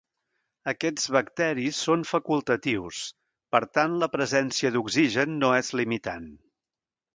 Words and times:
Aquests 0.71 1.03
bacteris 1.15 1.81
són 1.87 2.05
facultatius, 2.13 3.03
per 3.57 3.63
tant 3.79 3.99
la 4.05 4.11
presència 4.17 4.75
d'oxigen 4.79 5.39
no 5.45 5.55
és 5.61 5.73
limitant. 5.83 6.29